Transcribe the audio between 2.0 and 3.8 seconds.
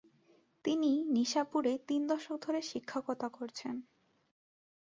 দশক ধরে শিক্ষকতা করেছেন।